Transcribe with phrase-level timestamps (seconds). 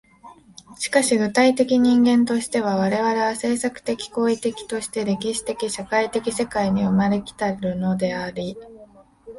[0.79, 8.57] しかし具体的人間としては、我々は制作的・行為的として歴史的・社会的世界に生まれ来たるのであり、